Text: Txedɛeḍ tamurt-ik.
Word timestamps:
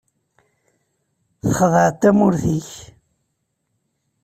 Txedɛeḍ 1.49 1.93
tamurt-ik. 2.01 2.69